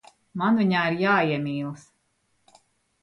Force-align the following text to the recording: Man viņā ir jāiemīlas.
Man 0.41 0.55
viņā 0.61 0.79
ir 0.91 0.97
jāiemīlas. 1.03 1.85